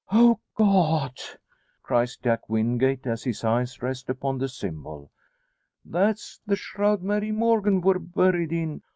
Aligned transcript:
"O 0.11 0.39
God!" 0.55 1.15
cries 1.83 2.17
Jack 2.17 2.49
Wingate, 2.49 3.05
as 3.05 3.23
his 3.23 3.43
eyes 3.43 3.83
rest 3.83 4.09
upon 4.09 4.39
the 4.39 4.49
symbol. 4.49 5.11
"That's 5.85 6.41
the 6.47 6.55
shroud 6.55 7.03
Mary 7.03 7.31
Morgan 7.31 7.81
wor 7.81 7.99
buried 7.99 8.51
in! 8.51 8.81